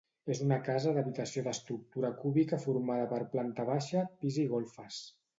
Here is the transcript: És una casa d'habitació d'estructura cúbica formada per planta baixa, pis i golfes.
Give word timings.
És 0.33 0.39
una 0.43 0.55
casa 0.67 0.91
d'habitació 0.93 1.43
d'estructura 1.47 2.09
cúbica 2.23 2.59
formada 2.63 3.05
per 3.11 3.19
planta 3.35 3.65
baixa, 3.69 4.07
pis 4.25 4.41
i 4.45 4.47
golfes. 4.55 4.99